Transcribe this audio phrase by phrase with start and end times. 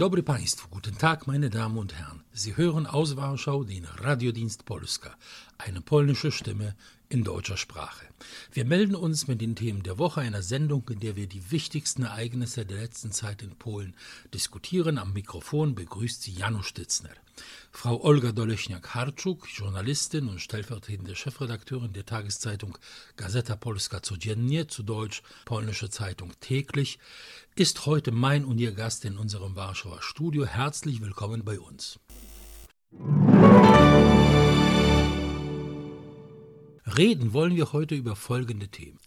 [0.00, 2.22] dobry Państwu, guten Tag, meine Damen und Herren.
[2.32, 5.14] Sie hören aus Warschau den Radiodienst Polska,
[5.58, 6.74] eine polnische Stimme
[7.10, 8.06] in deutscher Sprache.
[8.50, 12.04] Wir melden uns mit den Themen der Woche, einer Sendung, in der wir die wichtigsten
[12.04, 13.94] Ereignisse der letzten Zeit in Polen
[14.32, 14.96] diskutieren.
[14.96, 17.10] Am Mikrofon begrüßt sie Janusz Stitzner.
[17.72, 22.76] Frau Olga Doleśniak-Harczuk, Journalistin und stellvertretende Chefredakteurin der Tageszeitung
[23.16, 26.98] Gazeta Polska Codziennie, zu Deutsch Polnische Zeitung täglich,
[27.54, 30.44] ist heute mein und ihr Gast in unserem Warschauer Studio.
[30.44, 31.98] Herzlich willkommen bei uns.
[36.86, 38.98] Reden wollen wir heute über folgende Themen.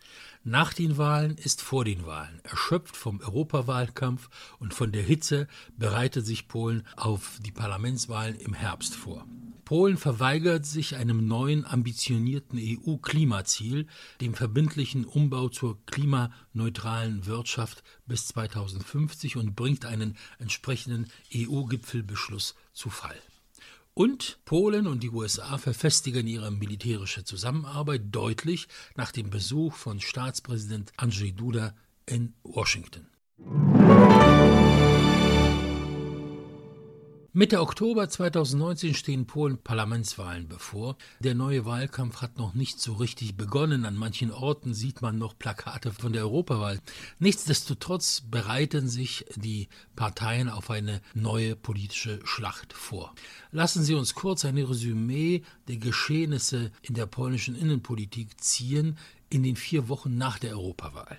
[0.43, 2.41] Nach den Wahlen ist vor den Wahlen.
[2.43, 5.47] Erschöpft vom Europawahlkampf und von der Hitze
[5.77, 9.25] bereitet sich Polen auf die Parlamentswahlen im Herbst vor.
[9.63, 13.87] Polen verweigert sich einem neuen ambitionierten EU-Klimaziel,
[14.19, 23.19] dem verbindlichen Umbau zur klimaneutralen Wirtschaft bis 2050 und bringt einen entsprechenden EU-Gipfelbeschluss zu Fall.
[23.95, 30.91] Und Polen und die USA verfestigen ihre militärische Zusammenarbeit deutlich nach dem Besuch von Staatspräsident
[30.97, 31.75] Andrzej Duda
[32.07, 33.07] in Washington.
[37.35, 40.97] Mitte Oktober 2019 stehen Polen Parlamentswahlen bevor.
[41.19, 43.85] Der neue Wahlkampf hat noch nicht so richtig begonnen.
[43.85, 46.79] An manchen Orten sieht man noch Plakate von der Europawahl.
[47.17, 53.15] Nichtsdestotrotz bereiten sich die Parteien auf eine neue politische Schlacht vor.
[53.51, 58.99] Lassen Sie uns kurz ein Resümee der Geschehnisse in der polnischen Innenpolitik ziehen
[59.33, 61.17] in den vier Wochen nach der Europawahl.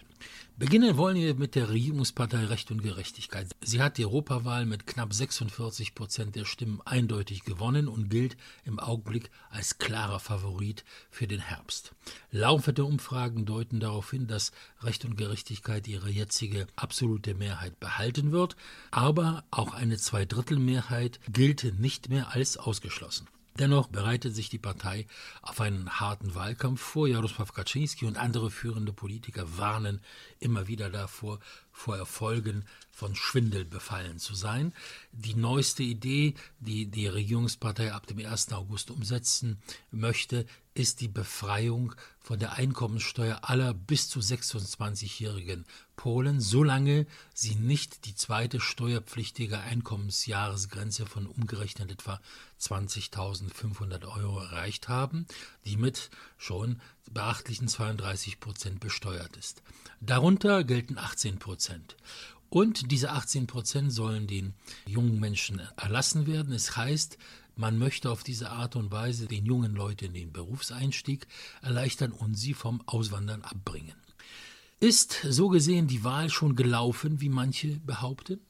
[0.57, 3.49] Beginnen wollen wir mit der Regierungspartei Recht und Gerechtigkeit.
[3.61, 8.79] Sie hat die Europawahl mit knapp 46 Prozent der Stimmen eindeutig gewonnen und gilt im
[8.79, 11.93] Augenblick als klarer Favorit für den Herbst.
[12.31, 18.55] Laufende Umfragen deuten darauf hin, dass Recht und Gerechtigkeit ihre jetzige absolute Mehrheit behalten wird,
[18.93, 23.27] aber auch eine Zweidrittelmehrheit gilt nicht mehr als ausgeschlossen.
[23.59, 25.07] Dennoch bereitet sich die Partei
[25.41, 27.07] auf einen harten Wahlkampf vor.
[27.07, 30.01] Jarosław Kaczynski und andere führende Politiker warnen
[30.41, 31.39] immer wieder davor,
[31.75, 34.73] vor Erfolgen von Schwindel befallen zu sein.
[35.13, 38.53] Die neueste Idee, die die Regierungspartei ab dem 1.
[38.53, 39.59] August umsetzen
[39.91, 48.07] möchte, ist die Befreiung von der Einkommenssteuer aller bis zu 26-jährigen Polen, solange sie nicht
[48.07, 52.21] die zweite steuerpflichtige Einkommensjahresgrenze von umgerechnet etwa
[52.61, 55.27] 20.500 Euro erreicht haben,
[55.65, 59.63] die mit schon beachtlichen 32 Prozent besteuert ist.
[60.01, 61.97] Darunter gelten 18 Prozent.
[62.51, 64.55] Und diese 18 Prozent sollen den
[64.87, 66.53] jungen Menschen erlassen werden.
[66.53, 67.19] Es heißt,
[67.57, 71.27] man möchte auf diese Art und Weise den jungen Leuten den Berufseinstieg
[71.63, 73.97] erleichtern und sie vom Auswandern abbringen.
[74.81, 78.41] Ist so gesehen die Wahl schon gelaufen, wie manche behaupten?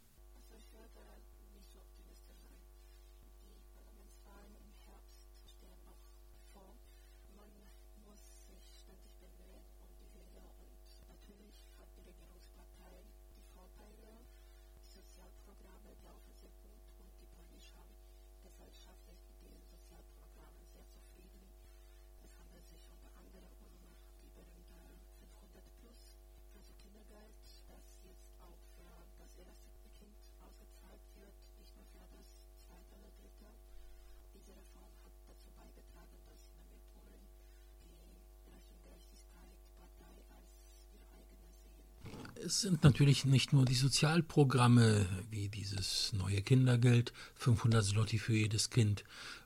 [42.44, 48.68] Es sind natürlich nicht nur die Sozialprogramme wie dieses neue Kindergeld, 500 Zloty für jedes
[48.68, 49.04] Kind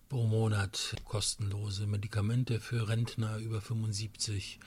[0.09, 4.59] pro Monat, kostenlose Medikamente für Rentner über 75,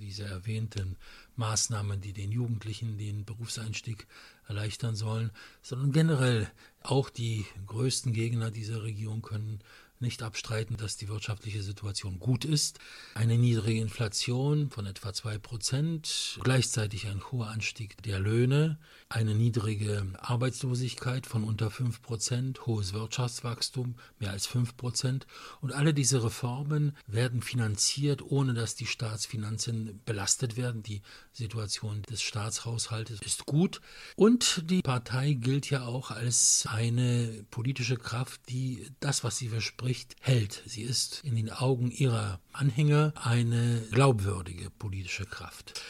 [0.00, 0.96] diese erwähnten
[1.36, 4.08] Maßnahmen, die den Jugendlichen den Berufseinstieg
[4.48, 5.30] erleichtern sollen,
[5.62, 6.50] sondern generell
[6.82, 9.60] auch die größten Gegner dieser Regierung können
[10.00, 12.78] nicht abstreiten, dass die wirtschaftliche Situation gut ist.
[13.14, 18.78] Eine niedrige Inflation von etwa 2 Prozent, gleichzeitig ein hoher Anstieg der Löhne,
[19.08, 25.26] eine niedrige Arbeitslosigkeit von unter 5 Prozent, hohes Wirtschaftswachstum, mehr als 5 Prozent.
[25.60, 30.82] Und alle diese Reformen werden finanziert, ohne dass die Staatsfinanzen belastet werden.
[30.82, 31.02] Die
[31.32, 33.80] Situation des Staatshaushaltes ist gut.
[34.16, 39.87] Und die Partei gilt ja auch als eine politische Kraft, die das, was sie verspricht,
[39.88, 40.62] spricht, hält.
[40.66, 45.80] Sie ist in den Augen ihrer Anhänger eine glaubwürdige politische Kraft.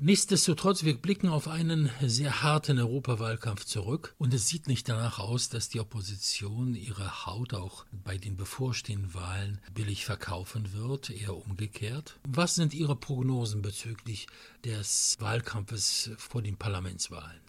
[0.00, 5.48] Nichtsdestotrotz, wir blicken auf einen sehr harten Europawahlkampf zurück und es sieht nicht danach aus,
[5.48, 12.16] dass die Opposition ihre Haut auch bei den bevorstehenden Wahlen billig verkaufen wird, eher umgekehrt.
[12.28, 14.28] Was sind Ihre Prognosen bezüglich
[14.64, 17.47] des Wahlkampfes vor den Parlamentswahlen?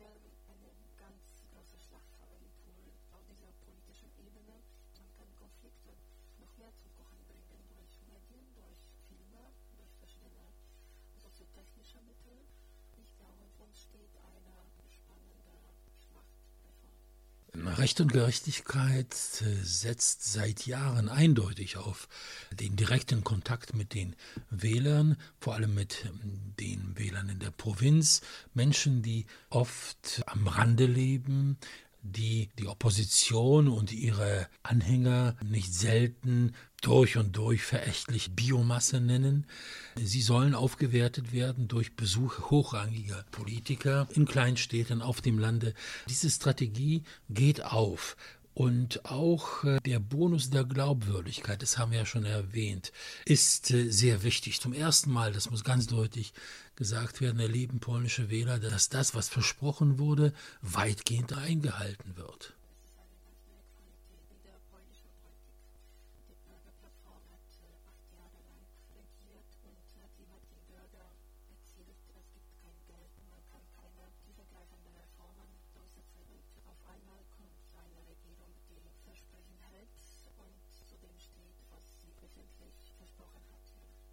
[0.00, 0.08] wir
[0.48, 4.56] eine ganz große Schlacht haben in Polen auf dieser politischen Ebene.
[4.96, 5.92] Man kann Konflikte
[6.40, 8.80] noch mehr zum Kochen bringen durch Medien, durch
[9.12, 10.40] Filme, durch verschiedene
[11.12, 12.48] also solche technische Mittel.
[12.96, 14.79] Ich glaube, uns steht einer.
[17.54, 22.08] Recht und Gerechtigkeit äh, setzt seit Jahren eindeutig auf
[22.52, 24.14] den direkten Kontakt mit den
[24.50, 28.20] Wählern, vor allem mit ähm, den Wählern in der Provinz,
[28.54, 31.58] Menschen, die oft am Rande leben,
[32.02, 39.46] die die Opposition und ihre Anhänger nicht selten durch und durch verächtlich Biomasse nennen.
[39.96, 45.74] Sie sollen aufgewertet werden durch Besuch hochrangiger Politiker in Kleinstädten auf dem Lande.
[46.08, 48.16] Diese Strategie geht auf.
[48.52, 52.92] Und auch äh, der Bonus der Glaubwürdigkeit, das haben wir ja schon erwähnt,
[53.24, 54.60] ist äh, sehr wichtig.
[54.60, 56.32] Zum ersten Mal, das muss ganz deutlich
[56.74, 60.32] gesagt werden, erleben polnische Wähler, dass das, was versprochen wurde,
[60.62, 62.54] weitgehend eingehalten wird.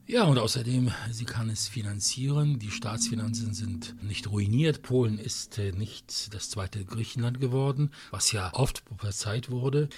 [0.09, 2.59] Ja, und außerdem, sie kann es finanzieren.
[2.59, 4.81] Die Staatsfinanzen sind nicht ruiniert.
[4.81, 9.89] Polen ist äh, nicht das zweite Griechenland geworden, was ja oft prophezeit wurde.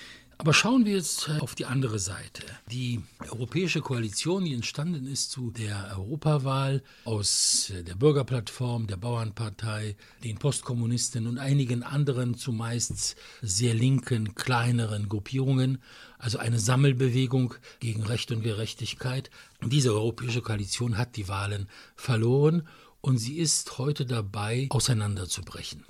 [0.42, 2.44] Aber schauen wir jetzt äh, auf die andere Seite.
[2.72, 9.98] Die europäische Koalition, die entstanden ist zu der Europawahl aus äh, der Bürgerplattform, der Bauernpartei,
[10.24, 15.80] den Postkommunisten und einigen anderen zumeist sehr linken, kleineren Gruppierungen,
[16.18, 19.30] also eine Sammelbewegung gegen Recht und Gerechtigkeit.
[19.62, 22.66] Diese europäische Koalition hat die Wahlen verloren
[23.02, 25.86] und sie ist heute dabei, auseinanderzubrechen.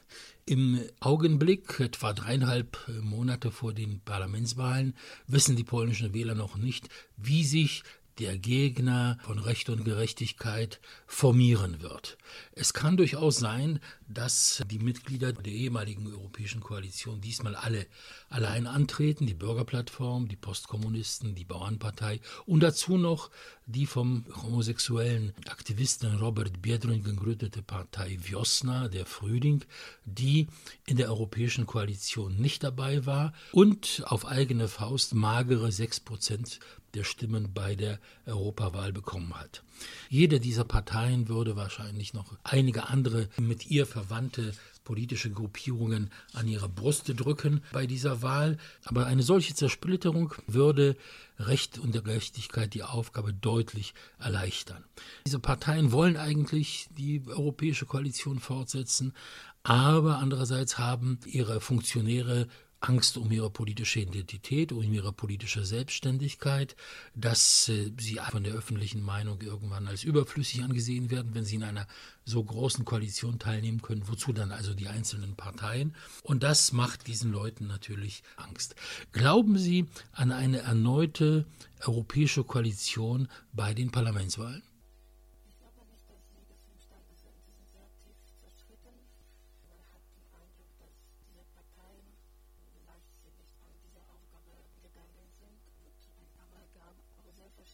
[0.50, 4.96] Im Augenblick, etwa dreieinhalb Monate vor den Parlamentswahlen,
[5.28, 7.84] wissen die polnischen Wähler noch nicht, wie sich
[8.18, 12.18] der Gegner von Recht und Gerechtigkeit formieren wird.
[12.52, 17.86] Es kann durchaus sein, dass die Mitglieder der ehemaligen europäischen Koalition diesmal alle
[18.28, 23.30] allein antreten, die Bürgerplattform, die Postkommunisten, die Bauernpartei und dazu noch
[23.70, 29.64] die vom homosexuellen Aktivisten Robert Biedroń gegründete Partei Wiosna, der Frühling,
[30.06, 30.48] die
[30.88, 36.60] in der europäischen Koalition nicht dabei war und auf eigene Faust magere sechs Prozent
[36.96, 39.64] der Stimmen bei der Europawahl bekommen hat.
[40.10, 44.54] Jede dieser Parteien würde wahrscheinlich noch einige andere mit ihr verwandte
[44.90, 48.58] politische Gruppierungen an ihre Brust drücken bei dieser Wahl.
[48.86, 50.96] Aber eine solche Zersplitterung würde
[51.38, 54.84] Recht und Gerechtigkeit die Aufgabe deutlich erleichtern.
[55.28, 59.14] Diese Parteien wollen eigentlich die europäische Koalition fortsetzen,
[59.62, 62.48] aber andererseits haben ihre Funktionäre
[62.82, 66.76] Angst um ihre politische Identität, um ihre politische Selbstständigkeit,
[67.14, 71.64] dass äh, sie von der öffentlichen Meinung irgendwann als überflüssig angesehen werden, wenn sie in
[71.64, 71.88] einer
[72.26, 74.08] so großen Koalition teilnehmen können.
[74.08, 75.96] Wozu dann also die einzelnen Parteien?
[76.24, 78.76] Und das macht diesen Leuten natürlich Angst.
[79.12, 81.46] Glauben Sie an eine erneute
[81.86, 84.64] europäische Koalition bei den Parlamentswahlen?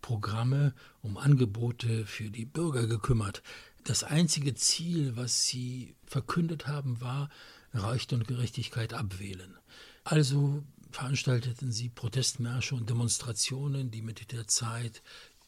[0.00, 3.42] Programme, um Angebote für die Bürger gekümmert.
[3.84, 7.30] Das einzige Ziel, was sie verkündet haben, war
[7.72, 9.56] Recht und Gerechtigkeit abwählen.
[10.04, 15.02] Also veranstalteten sie Protestmärsche und Demonstrationen, die mit der Zeit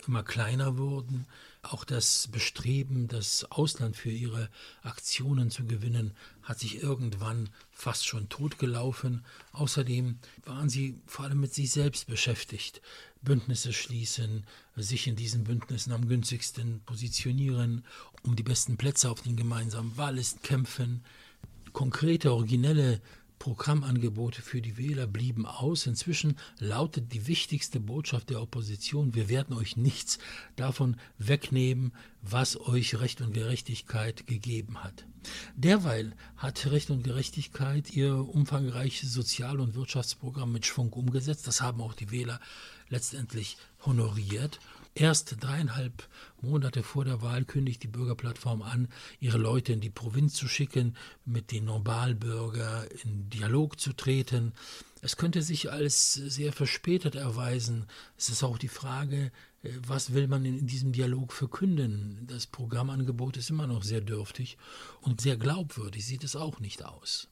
[0.08, 1.26] immer kleiner wurden.
[1.62, 4.48] Auch das Bestreben, das Ausland für ihre
[4.82, 9.24] Aktionen zu gewinnen, hat sich irgendwann fast schon totgelaufen.
[9.52, 12.82] Außerdem waren sie vor allem mit sich selbst beschäftigt.
[13.22, 14.44] Bündnisse schließen,
[14.76, 17.84] sich in diesen Bündnissen am günstigsten positionieren,
[18.24, 21.04] um die besten Plätze auf den gemeinsamen Wahllisten kämpfen.
[21.72, 23.00] Konkrete, originelle
[23.42, 25.88] Programmangebote für die Wähler blieben aus.
[25.88, 30.20] Inzwischen lautet die wichtigste Botschaft der Opposition, wir werden euch nichts
[30.54, 35.06] davon wegnehmen, was euch Recht und Gerechtigkeit gegeben hat.
[35.56, 41.48] Derweil hat Recht und Gerechtigkeit ihr umfangreiches Sozial- und Wirtschaftsprogramm mit Schwung umgesetzt.
[41.48, 42.38] Das haben auch die Wähler
[42.90, 44.60] letztendlich honoriert.
[44.94, 46.06] Erst dreieinhalb
[46.42, 48.88] Monate vor der Wahl kündigt die Bürgerplattform an,
[49.20, 54.52] ihre Leute in die Provinz zu schicken, mit den Normalbürger in Dialog zu treten.
[55.00, 57.86] Es könnte sich als sehr verspätet erweisen.
[58.18, 59.32] Es ist auch die Frage,
[59.62, 62.26] äh, was will man in diesem Dialog verkünden?
[62.28, 64.58] Das Programmangebot ist immer noch sehr dürftig
[65.00, 67.31] und sehr glaubwürdig sieht es auch nicht aus.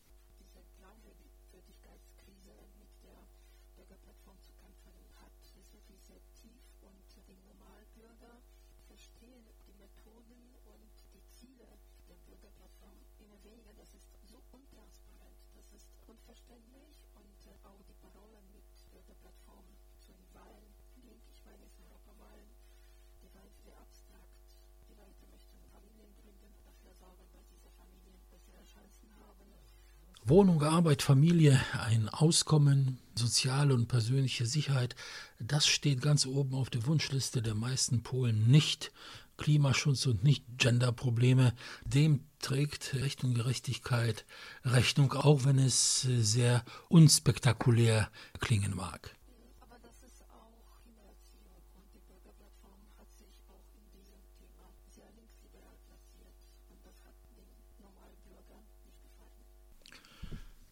[30.41, 34.97] Wohnung, Arbeit, Familie, ein Auskommen, soziale und persönliche Sicherheit,
[35.39, 38.91] das steht ganz oben auf der Wunschliste der meisten Polen nicht.
[39.37, 41.53] Klimaschutz und nicht Genderprobleme,
[41.85, 44.25] dem trägt Recht und Gerechtigkeit
[44.65, 49.15] Rechnung, auch wenn es sehr unspektakulär klingen mag.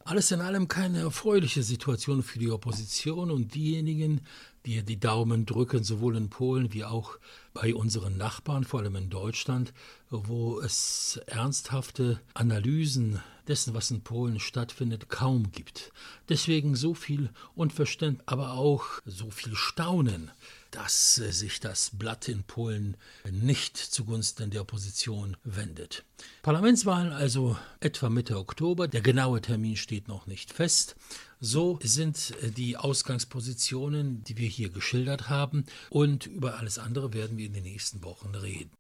[0.09, 4.23] Alles in allem keine erfreuliche Situation für die Opposition und diejenigen,
[4.65, 7.19] die die Daumen drücken, sowohl in Polen wie auch
[7.53, 9.75] bei unseren Nachbarn, vor allem in Deutschland,
[10.09, 15.93] wo es ernsthafte Analysen dessen, was in Polen stattfindet, kaum gibt.
[16.31, 20.31] Deswegen so viel Unverständnis, aber auch so viel Staunen
[20.71, 22.97] dass sich das Blatt in Polen
[23.31, 26.05] nicht zugunsten der Opposition wendet.
[26.43, 28.89] Parlamentswahlen also etwa Mitte Oktober.
[28.89, 30.97] Der genaue Termin steht noch nicht fest.
[31.41, 35.65] So sind die Ausgangspositionen, die wir hier geschildert haben.
[35.91, 38.71] Und über alles andere werden wir in den nächsten Wochen reden.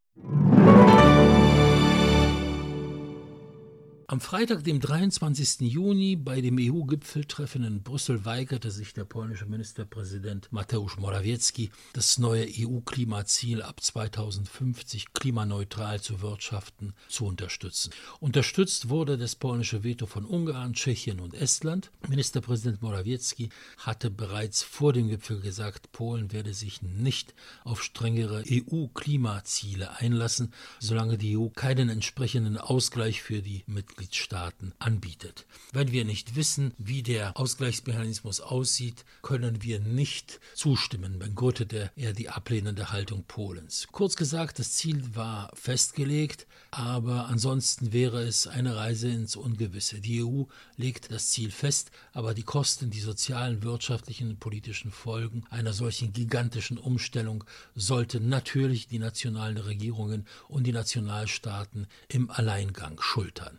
[4.10, 5.70] Am Freitag, dem 23.
[5.70, 12.46] Juni, bei dem EU-Gipfeltreffen in Brüssel weigerte sich der polnische Ministerpräsident Mateusz Morawiecki, das neue
[12.48, 17.90] EU-Klimaziel ab 2050 klimaneutral zu wirtschaften, zu unterstützen.
[18.18, 21.90] Unterstützt wurde das polnische Veto von Ungarn, Tschechien und Estland.
[22.08, 29.98] Ministerpräsident Morawiecki hatte bereits vor dem Gipfel gesagt, Polen werde sich nicht auf strengere EU-Klimaziele
[29.98, 35.44] einlassen, solange die EU keinen entsprechenden Ausgleich für die Mitglieder Mitgliedstaaten anbietet.
[35.72, 42.28] Wenn wir nicht wissen, wie der Ausgleichsmechanismus aussieht, können wir nicht zustimmen, begründete er die
[42.28, 43.88] ablehnende Haltung Polens.
[43.90, 50.00] Kurz gesagt, das Ziel war festgelegt, aber ansonsten wäre es eine Reise ins Ungewisse.
[50.00, 50.44] Die EU
[50.76, 56.12] legt das Ziel fest, aber die Kosten, die sozialen, wirtschaftlichen und politischen Folgen einer solchen
[56.12, 63.58] gigantischen Umstellung sollten natürlich die nationalen Regierungen und die Nationalstaaten im Alleingang schultern.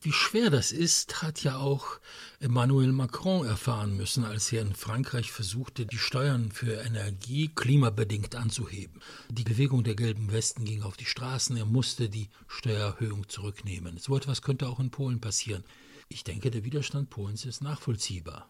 [0.00, 1.98] Wie schwer das ist, hat ja auch
[2.38, 9.00] Emmanuel Macron erfahren müssen, als er in Frankreich versuchte, die Steuern für Energie klimabedingt anzuheben.
[9.28, 13.98] Die Bewegung der gelben Westen ging auf die Straßen, er musste die Steuererhöhung zurücknehmen.
[13.98, 15.64] So etwas könnte auch in Polen passieren.
[16.08, 18.48] Ich denke, der Widerstand Polens ist nachvollziehbar.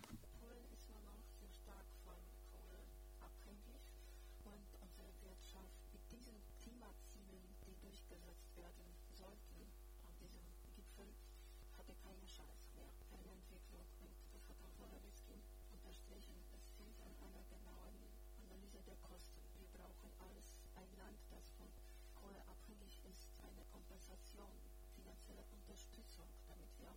[25.08, 26.92] finanzielle Unterstützung, damit wir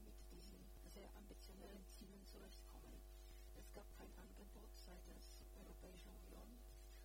[0.00, 0.56] mit diesen
[0.88, 2.96] sehr ambitionellen Zielen zurechtkommen.
[3.52, 6.48] Es gab kein Angebot seitens der Europäischen Union.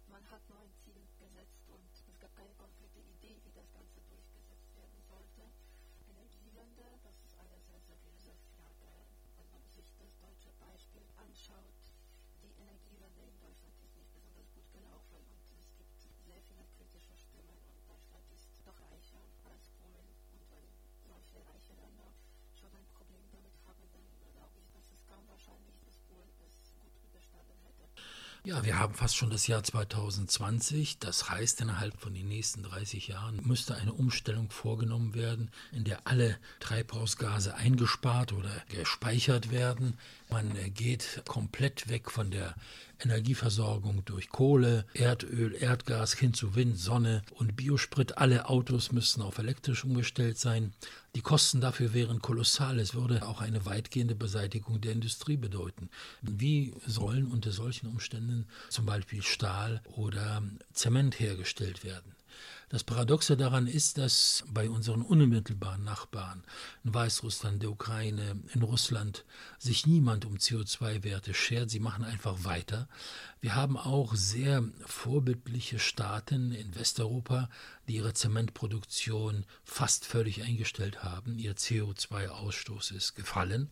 [0.08, 4.00] Man hat nur ein Ziel gesetzt und es gab keine konkrete Idee, wie das Ganze
[4.08, 5.44] durchgesetzt werden sollte.
[6.08, 8.88] Energiewende, das ist eine sehr seriöse Frage.
[9.36, 11.84] Wenn man sich das deutsche Beispiel anschaut,
[12.40, 17.18] die Energiewende in Deutschland ist nicht besonders gut gelaufen und es gibt sehr viele kritische
[28.46, 31.00] Ja, wir haben fast schon das Jahr 2020.
[31.00, 36.06] Das heißt, innerhalb von den nächsten 30 Jahren müsste eine Umstellung vorgenommen werden, in der
[36.06, 39.98] alle Treibhausgase eingespart oder gespeichert werden.
[40.30, 42.54] Man äh, geht komplett weg von der
[43.00, 48.18] Energieversorgung durch Kohle, Erdöl, Erdgas hin zu Wind, Sonne und Biosprit.
[48.18, 50.74] Alle Autos müssten auf elektrisch umgestellt sein.
[51.16, 52.80] Die Kosten dafür wären kolossal.
[52.80, 55.90] Es würde auch eine weitgehende Beseitigung der Industrie bedeuten.
[56.22, 60.42] Wie sollen unter solchen Umständen zum Beispiel Stahl oder
[60.74, 62.15] Zement hergestellt werden?
[62.70, 66.44] Das Paradoxe daran ist, dass bei unseren unmittelbaren Nachbarn
[66.84, 69.24] in Weißrussland, der Ukraine, in Russland
[69.60, 71.70] sich niemand um CO2-Werte schert.
[71.70, 72.88] Sie machen einfach weiter.
[73.40, 77.50] Wir haben auch sehr vorbildliche Staaten in Westeuropa,
[77.88, 81.38] die ihre Zementproduktion fast völlig eingestellt haben.
[81.38, 83.70] Ihr CO2-Ausstoß ist gefallen.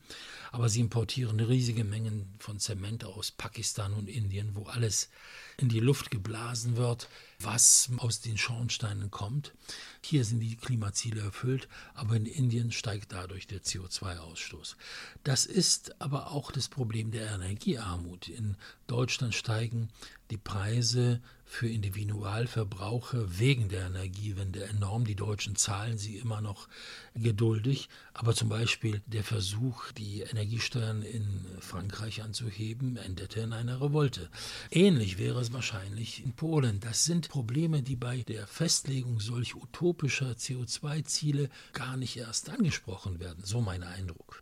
[0.52, 5.10] Aber sie importieren riesige Mengen von Zement aus Pakistan und Indien, wo alles
[5.58, 9.54] in die Luft geblasen wird, was aus den Schornsteinen kommt.
[10.02, 14.76] Hier sind die Klimaziele erfüllt, aber in Indien steigt dadurch der CO2-Ausstoß.
[15.24, 18.28] Das ist aber auch das Problem der Energiearmut.
[18.28, 19.90] In Deutschland steigen
[20.32, 21.22] die Preise
[21.54, 25.06] für Individualverbraucher wegen der Energiewende enorm.
[25.06, 26.68] Die Deutschen zahlen sie immer noch
[27.14, 27.90] geduldig.
[28.14, 34.30] Aber zum Beispiel der Versuch, die Energiesteuern in Frankreich anzuheben, endete in einer Revolte.
[34.72, 36.80] Ähnlich wäre es wahrscheinlich in Polen.
[36.80, 43.44] Das sind Probleme, die bei der Festlegung solch utopischer CO2-Ziele gar nicht erst angesprochen werden.
[43.44, 44.42] So mein Eindruck.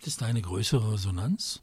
[0.00, 1.62] Gibt es da eine größere Resonanz?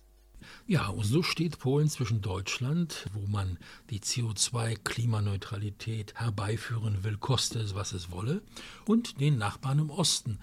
[0.67, 3.57] Ja, und so steht Polen zwischen Deutschland, wo man
[3.89, 8.41] die CO2-Klimaneutralität herbeiführen will, koste es, was es wolle,
[8.85, 10.39] und den Nachbarn im Osten,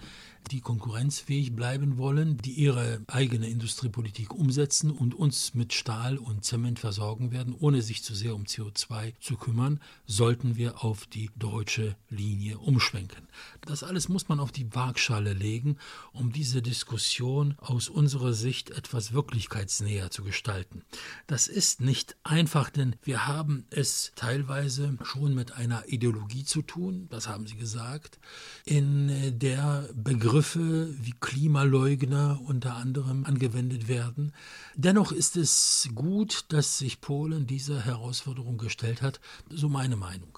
[0.51, 6.79] die konkurrenzfähig bleiben wollen, die ihre eigene Industriepolitik umsetzen und uns mit Stahl und Zement
[6.79, 11.95] versorgen werden, ohne sich zu sehr um CO2 zu kümmern, sollten wir auf die deutsche
[12.09, 13.27] Linie umschwenken.
[13.61, 15.77] Das alles muss man auf die Waagschale legen,
[16.13, 20.83] um diese Diskussion aus unserer Sicht etwas wirklichkeitsnäher zu gestalten.
[21.27, 27.07] Das ist nicht einfach, denn wir haben es teilweise schon mit einer Ideologie zu tun,
[27.09, 28.19] das haben Sie gesagt,
[28.65, 34.31] in der Begriff Begriffe wie Klimaleugner unter anderem angewendet werden.
[34.75, 40.37] Dennoch ist es gut, dass sich Polen dieser Herausforderung gestellt hat, so meine Meinung.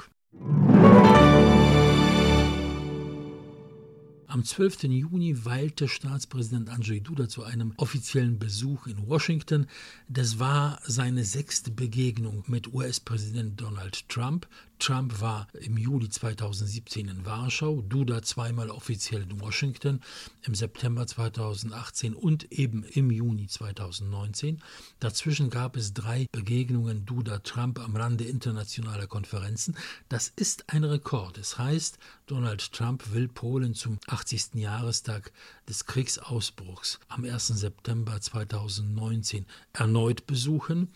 [4.28, 4.84] Am 12.
[4.84, 9.68] Juni weilte Staatspräsident Andrzej Duda zu einem offiziellen Besuch in Washington.
[10.08, 14.48] Das war seine sechste Begegnung mit US-Präsident Donald Trump.
[14.82, 20.02] Trump war im Juli 2017 in Warschau, Duda zweimal offiziell in Washington,
[20.42, 24.60] im September 2018 und eben im Juni 2019.
[25.00, 29.78] Dazwischen gab es drei Begegnungen Duda-Trump am Rande internationaler Konferenzen.
[30.10, 31.38] Das ist ein Rekord.
[31.38, 34.56] Es das heißt, Donald Trump will Polen zum 80.
[34.56, 35.32] Jahrestag
[35.70, 37.48] des Kriegsausbruchs am 1.
[37.48, 40.90] September 2019 erneut besuchen.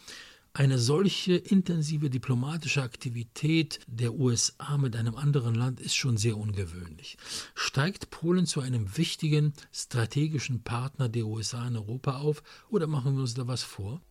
[0.57, 7.17] Eine solche intensive diplomatische Aktivität der USA mit einem anderen Land ist schon sehr ungewöhnlich.
[7.55, 13.21] Steigt Polen zu einem wichtigen strategischen Partner der USA in Europa auf oder machen wir
[13.23, 14.01] uns da was vor?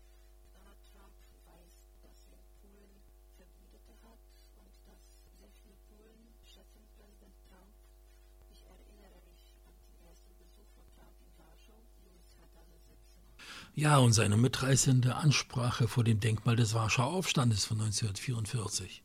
[13.77, 19.03] Ja, und seine mitreißende Ansprache vor dem Denkmal des Warschauer Aufstandes von 1944.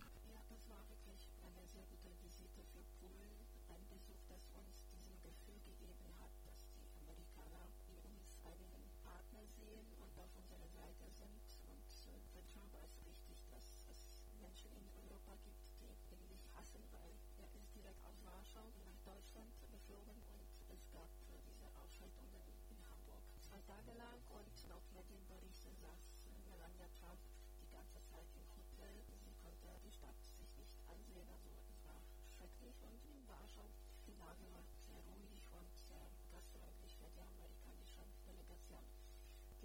[29.90, 31.26] die Stadt sich nicht ansehen.
[31.34, 33.66] Also es war schrecklich und in Warschau
[34.06, 38.86] die Lage war sehr ruhig und sehr gastfreundlich für die amerikanische Delegation.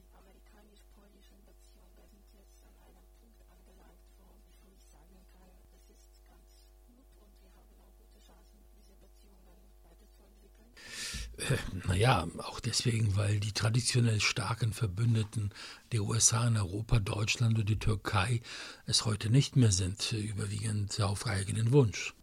[0.00, 3.13] Die amerikanisch-polnischen Beziehungen sind jetzt an einem
[11.38, 15.50] Äh, naja, auch deswegen, weil die traditionell starken Verbündeten
[15.92, 18.40] der USA in Europa, Deutschland und die Türkei
[18.86, 22.14] es heute nicht mehr sind, überwiegend auf eigenen Wunsch.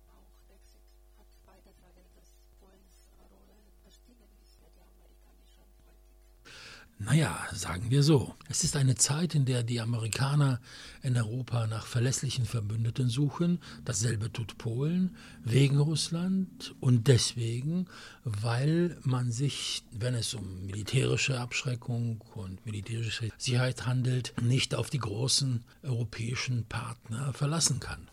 [7.04, 8.36] Naja, sagen wir so.
[8.48, 10.60] Es ist eine Zeit, in der die Amerikaner
[11.02, 13.60] in Europa nach verlässlichen Verbündeten suchen.
[13.86, 17.88] Dasselbe tut Polen wegen Russland und deswegen,
[18.24, 25.00] weil man sich, wenn es um militärische Abschreckung und militärische Sicherheit handelt, nicht auf die
[25.00, 28.12] großen europäischen Partner verlassen kann.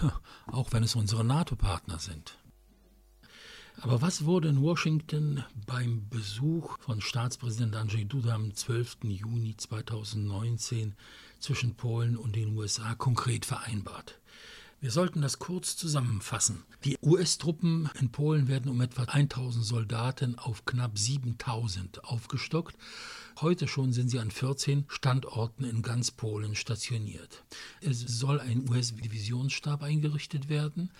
[0.46, 2.37] auch wenn es unsere NATO-Partner sind.
[3.80, 8.98] Aber was wurde in Washington beim Besuch von Staatspräsident Andrzej Duda am 12.
[9.04, 10.94] Juni 2019
[11.38, 14.18] zwischen Polen und den USA konkret vereinbart?
[14.80, 16.62] Wir sollten das kurz zusammenfassen.
[16.84, 22.76] Die US-Truppen in Polen werden um etwa 1000 Soldaten auf knapp 7000 aufgestockt.
[23.40, 27.44] Heute schon sind sie an 14 Standorten in ganz Polen stationiert.
[27.80, 30.90] Es soll ein US-Divisionsstab eingerichtet werden.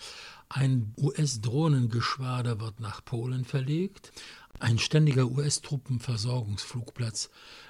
[0.51, 4.13] Ein US-Drohnengeschwader wird nach Polen verlegt.
[4.59, 7.29] Ein ständiger US-Truppenversorgungsflugplatz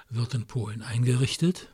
[0.09, 1.67] wird in Polen eingerichtet.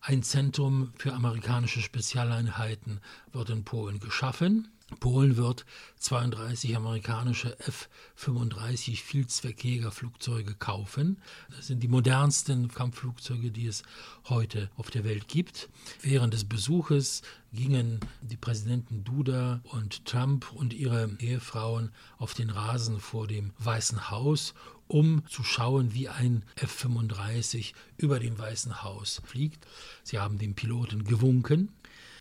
[0.00, 3.00] Ein Zentrum für amerikanische Spezialeinheiten
[3.32, 4.68] wird in Polen geschaffen.
[5.00, 5.66] Polen wird
[5.98, 11.20] 32 amerikanische F-35 Vielzweckjägerflugzeuge kaufen.
[11.54, 13.82] Das sind die modernsten Kampfflugzeuge, die es
[14.28, 15.68] heute auf der Welt gibt.
[16.00, 17.22] Während des Besuches
[17.52, 24.10] gingen die Präsidenten Duda und Trump und ihre Ehefrauen auf den Rasen vor dem Weißen
[24.10, 24.54] Haus
[24.88, 29.66] um zu schauen, wie ein F-35 über dem Weißen Haus fliegt.
[30.02, 31.68] Sie haben dem Piloten gewunken.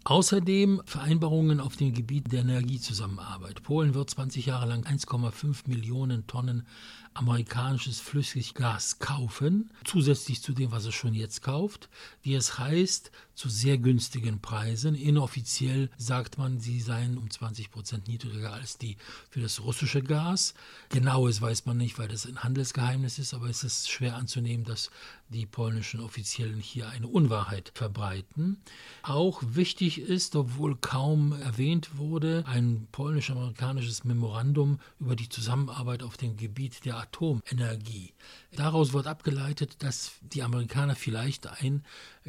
[0.10, 3.62] Außerdem Vereinbarungen auf dem Gebiet der Energiezusammenarbeit.
[3.62, 6.66] Polen wird 20 Jahre lang 1,5 Millionen Tonnen
[7.14, 11.90] amerikanisches Flüssiggas kaufen, zusätzlich zu dem, was es schon jetzt kauft,
[12.22, 14.96] wie es heißt, zu sehr günstigen Preisen.
[14.96, 18.98] Inoffiziell sagt man, sie seien um 20 Prozent niedriger als die
[19.30, 20.56] für das russische Gas.
[20.90, 24.90] Genaues weiß man nicht, weil das ein Handelsgeheimnis ist, aber es ist schwer anzunehmen, dass
[25.30, 28.58] die polnischen Offiziellen hier eine Unwahrheit verbreiten.
[29.04, 36.38] Auch wichtig ist, obwohl kaum erwähnt wurde, ein polnisch-amerikanisches Memorandum über die Zusammenarbeit auf dem
[36.38, 38.14] Gebiet der Atomenergie.
[38.58, 41.84] Daraus wird abgeleitet, dass die Amerikaner vielleicht ein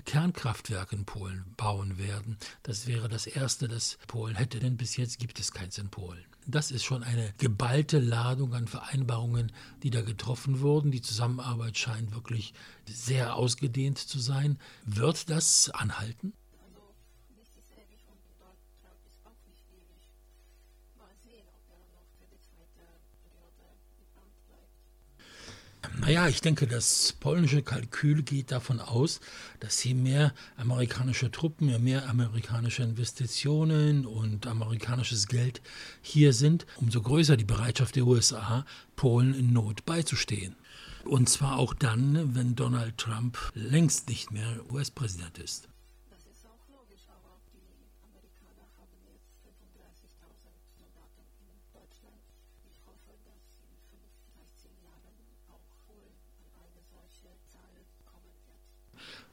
[0.04, 2.36] Kernkraftwerk in Polen bauen werden.
[2.62, 6.22] Das wäre das erste, das Polen hätte, denn bis jetzt gibt es keins in Polen.
[6.46, 10.90] Das ist schon eine geballte Ladung an Vereinbarungen, die da getroffen wurden.
[10.90, 12.52] Die Zusammenarbeit scheint wirklich
[12.86, 14.58] sehr ausgedehnt zu sein.
[14.84, 16.34] Wird das anhalten?
[26.08, 29.20] Naja, ich denke, das polnische Kalkül geht davon aus,
[29.60, 35.60] dass je mehr amerikanische Truppen, je mehr amerikanische Investitionen und amerikanisches Geld
[36.00, 38.64] hier sind, umso größer die Bereitschaft der USA,
[38.96, 40.56] Polen in Not beizustehen.
[41.04, 45.68] Und zwar auch dann, wenn Donald Trump längst nicht mehr US-Präsident ist.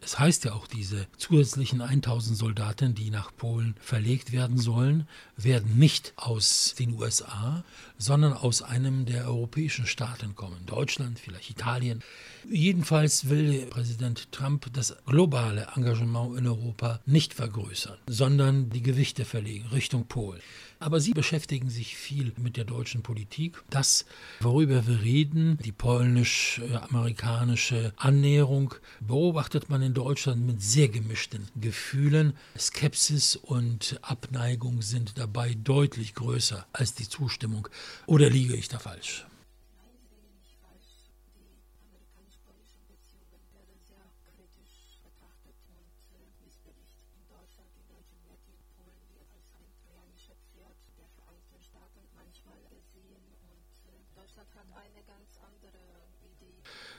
[0.06, 5.80] Es heißt ja auch, diese zusätzlichen 1000 Soldaten, die nach Polen verlegt werden sollen, werden
[5.80, 7.64] nicht aus den USA,
[7.98, 10.64] sondern aus einem der europäischen Staaten kommen.
[10.68, 12.04] Deutschland, vielleicht Italien.
[12.48, 19.66] Jedenfalls will Präsident Trump das globale Engagement in Europa nicht vergrößern, sondern die Gewichte verlegen
[19.70, 20.40] Richtung Polen.
[20.80, 23.64] Aber Sie beschäftigen sich viel mit der deutschen Politik.
[23.72, 24.06] Das,
[24.40, 32.34] worüber wir reden, die polnisch-amerikanische Annäherung, beobachtet man in Deutschland mit sehr gemischten Gefühlen.
[32.58, 37.68] Skepsis und Abneigung sind dabei deutlich größer als die Zustimmung.
[38.06, 39.26] Oder liege ich da falsch?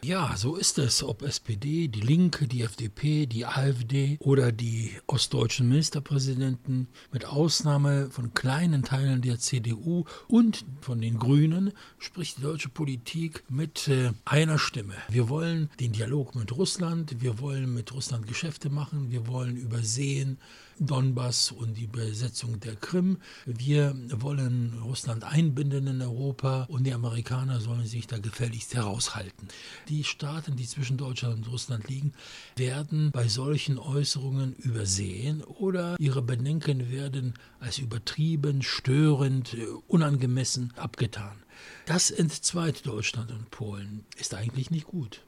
[0.07, 1.03] Ja, so ist es.
[1.03, 8.33] Ob SPD, die Linke, die FDP, die AfD oder die ostdeutschen Ministerpräsidenten, mit Ausnahme von
[8.33, 14.61] kleinen Teilen der CDU und von den Grünen, spricht die deutsche Politik mit äh, einer
[14.61, 14.95] Stimme.
[15.09, 20.38] Wir wollen den Dialog mit Russland, wir wollen mit Russland Geschäfte machen, wir wollen übersehen,
[20.79, 23.19] Donbass und die Besetzung der Krim.
[23.45, 29.49] Wir wollen Russland einbinden in Europa und die Amerikaner sollen sich da gefälligst heraushalten.
[29.89, 32.12] Die Staaten, die zwischen Deutschland und Russland liegen,
[32.57, 41.43] werden bei solchen Äußerungen übersehen oder ihre Bedenken werden als übertrieben, störend, unangemessen abgetan.
[41.87, 45.23] Das entzweit Deutschland und Polen ist eigentlich nicht gut.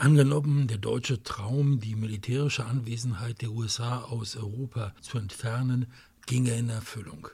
[0.00, 5.92] Angenommen, der deutsche Traum, die militärische Anwesenheit der USA aus Europa zu entfernen,
[6.24, 7.26] ginge in Erfüllung.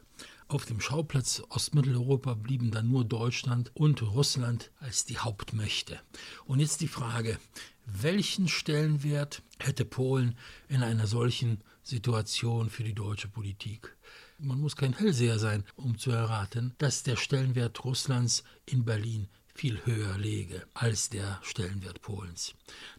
[0.48, 6.00] Auf dem Schauplatz Ostmitteleuropa blieben dann nur Deutschland und Russland als die Hauptmächte.
[6.46, 7.38] Und jetzt die Frage,
[7.85, 10.35] welchen Stellenwert hätte Polen
[10.66, 13.94] in einer solchen Situation für die deutsche Politik?
[14.38, 19.85] Man muss kein Hellseher sein, um zu erraten, dass der Stellenwert Russlands in Berlin viel
[19.85, 22.55] höher lege als der Stellenwert Polens.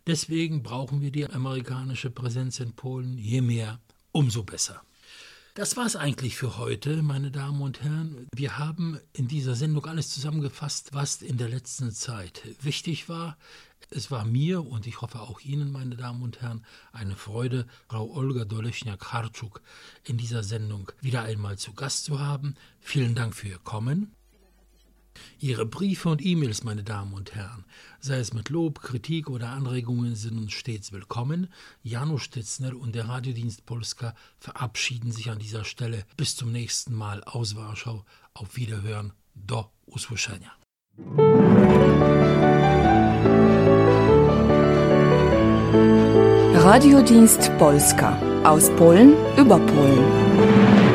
[0.08, 3.18] Deswegen brauchen wir die amerikanische Präsenz in Polen.
[3.18, 3.80] Je mehr,
[4.12, 4.82] umso besser.
[5.54, 8.28] Das war es eigentlich für heute, meine Damen und Herren.
[8.34, 13.38] Wir haben in dieser Sendung alles zusammengefasst, was in der letzten Zeit wichtig war.
[13.90, 18.12] Es war mir und ich hoffe auch Ihnen, meine Damen und Herren, eine Freude, Frau
[18.16, 19.62] Olga Doleschniak-Hartschuk
[20.04, 22.56] in dieser Sendung wieder einmal zu Gast zu haben.
[22.80, 24.15] Vielen Dank für Ihr Kommen.
[25.40, 27.66] Ihre Briefe und E-Mails, meine Damen und Herren,
[28.00, 31.48] sei es mit Lob, Kritik oder Anregungen, sind uns stets willkommen.
[31.84, 36.06] Janusz Stitzner und der Radiodienst Polska verabschieden sich an dieser Stelle.
[36.18, 38.06] Bis zum nächsten Mal aus Warschau.
[38.34, 39.14] Auf Wiederhören.
[39.34, 40.52] Do usłyszenia.
[46.54, 50.95] Radiodienst Polska aus Polen über Polen.